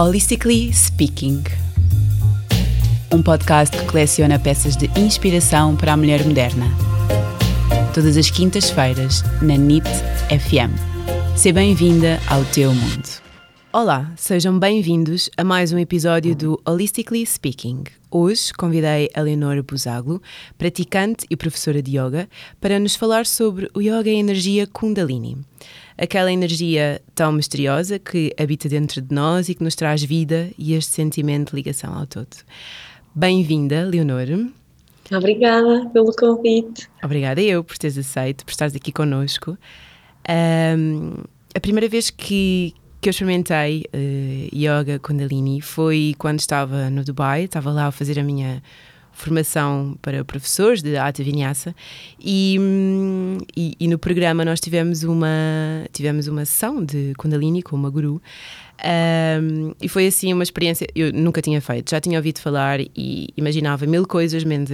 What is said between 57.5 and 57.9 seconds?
com uma